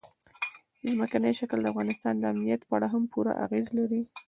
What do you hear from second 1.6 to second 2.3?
د افغانستان د